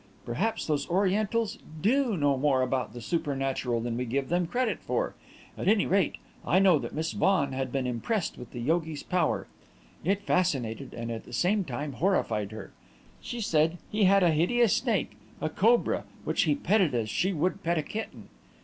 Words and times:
Perhaps 0.25 0.65
those 0.65 0.89
Orientals 0.89 1.59
do 1.79 2.17
know 2.17 2.35
more 2.35 2.63
about 2.63 2.93
the 2.93 3.01
supernatural 3.01 3.81
than 3.81 3.95
we 3.97 4.05
give 4.05 4.29
them 4.29 4.47
credit 4.47 4.79
for; 4.79 5.13
at 5.55 5.67
any 5.67 5.85
rate, 5.85 6.17
I 6.43 6.57
know 6.57 6.79
that 6.79 6.95
Miss 6.95 7.11
Vaughan 7.11 7.51
had 7.51 7.71
been 7.71 7.85
impressed 7.85 8.35
with 8.35 8.49
the 8.49 8.59
yogi's 8.59 9.03
power. 9.03 9.45
It 10.03 10.23
fascinated 10.23 10.95
and 10.95 11.11
at 11.11 11.25
the 11.25 11.33
same 11.33 11.63
time 11.65 11.93
horrified 11.93 12.51
her. 12.51 12.71
She 13.21 13.41
said 13.41 13.77
he 13.91 14.05
had 14.05 14.23
a 14.23 14.31
hideous 14.31 14.75
snake, 14.75 15.11
a 15.39 15.49
cobra, 15.49 16.05
which 16.23 16.45
he 16.45 16.55
petted 16.55 16.95
as 16.95 17.07
she 17.07 17.31
would 17.31 17.61
pet 17.61 17.77
a 17.77 17.83
kitten...." 17.83 18.29